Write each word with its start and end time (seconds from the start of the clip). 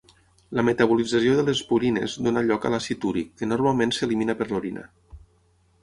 La 0.59 0.63
metabolització 0.69 1.35
de 1.39 1.43
les 1.51 1.61
purines 1.73 2.17
dóna 2.29 2.45
lloc 2.49 2.65
a 2.65 2.73
l'àcid 2.77 3.07
úric, 3.13 3.31
que 3.43 3.51
normalment 3.53 3.97
s'elimina 3.99 4.39
per 4.41 4.53
l'orina. 4.55 4.91